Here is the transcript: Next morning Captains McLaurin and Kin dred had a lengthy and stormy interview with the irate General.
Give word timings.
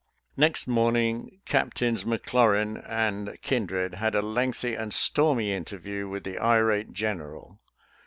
Next 0.35 0.65
morning 0.65 1.41
Captains 1.45 2.05
McLaurin 2.05 2.83
and 2.89 3.37
Kin 3.43 3.67
dred 3.67 3.93
had 3.93 4.15
a 4.15 4.23
lengthy 4.23 4.73
and 4.73 4.91
stormy 4.91 5.53
interview 5.53 6.09
with 6.09 6.23
the 6.23 6.39
irate 6.39 6.91
General. 6.91 7.59